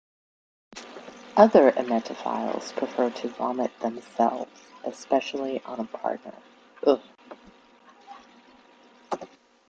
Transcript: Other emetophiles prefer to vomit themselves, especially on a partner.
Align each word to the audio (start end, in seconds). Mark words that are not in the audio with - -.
Other 1.37 1.71
emetophiles 1.73 2.75
prefer 2.75 3.11
to 3.11 3.27
vomit 3.27 3.71
themselves, 3.81 4.49
especially 4.83 5.61
on 5.63 5.79
a 5.79 5.85
partner. 5.85 6.33